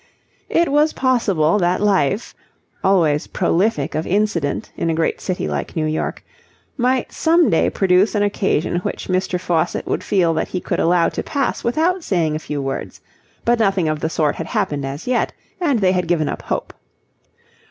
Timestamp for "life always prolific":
1.79-3.93